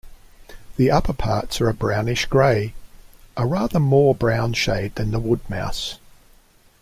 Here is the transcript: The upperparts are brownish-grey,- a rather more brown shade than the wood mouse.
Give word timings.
The 0.77 0.87
upperparts 0.87 1.61
are 1.61 1.71
brownish-grey,- 1.73 2.73
a 3.37 3.45
rather 3.45 3.79
more 3.79 4.15
brown 4.15 4.53
shade 4.53 4.95
than 4.95 5.11
the 5.11 5.19
wood 5.19 5.47
mouse. 5.47 5.99